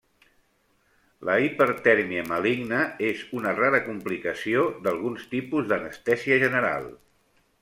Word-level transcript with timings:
La 1.29 1.35
hipertèrmia 1.43 2.23
maligna 2.31 2.81
és 3.11 3.23
una 3.41 3.53
rara 3.59 3.83
complicació 3.91 4.67
d'alguns 4.89 5.31
tipus 5.37 5.71
d'anestèsia 5.75 6.45
general. 6.49 6.95